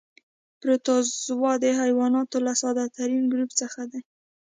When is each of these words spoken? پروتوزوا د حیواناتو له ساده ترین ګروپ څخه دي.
پروتوزوا 0.59 1.51
د 1.63 1.65
حیواناتو 1.79 2.37
له 2.45 2.53
ساده 2.61 2.85
ترین 2.97 3.23
ګروپ 3.31 3.51
څخه 3.61 3.81
دي. 3.91 4.01